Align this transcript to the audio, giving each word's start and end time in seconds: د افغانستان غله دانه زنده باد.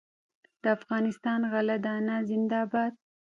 د 0.61 0.63
افغانستان 0.77 1.39
غله 1.51 1.75
دانه 1.85 2.15
زنده 2.29 2.61
باد. 2.71 2.93